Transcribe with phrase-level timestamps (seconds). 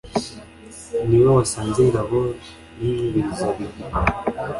[1.07, 2.19] Ni we wasanze ingabo
[2.79, 3.81] y'Ingwizabigwi